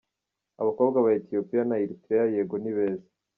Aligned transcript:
Abakobwa 0.61 0.97
ba 1.05 1.09
Ethiopiya 1.19 1.63
na 1.69 1.75
Erithrea 1.83 2.25
yego 2.33 2.55
ni 2.59 2.71
beza. 2.77 3.07